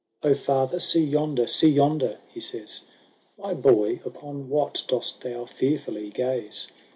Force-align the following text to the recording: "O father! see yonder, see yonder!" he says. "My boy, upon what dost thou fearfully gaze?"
"O 0.23 0.33
father! 0.33 0.79
see 0.79 1.03
yonder, 1.03 1.45
see 1.45 1.69
yonder!" 1.69 2.17
he 2.33 2.39
says. 2.39 2.81
"My 3.37 3.53
boy, 3.53 3.99
upon 4.03 4.49
what 4.49 4.83
dost 4.87 5.21
thou 5.21 5.45
fearfully 5.45 6.09
gaze?" 6.09 6.67